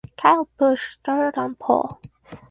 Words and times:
Kyle 0.17 0.49
Busch 0.57 0.93
started 0.95 1.39
on 1.39 1.53
pole. 1.53 2.01